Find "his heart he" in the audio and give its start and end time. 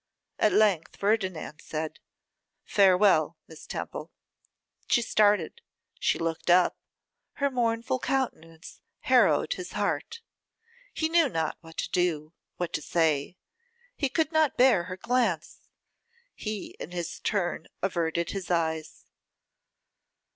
9.53-11.07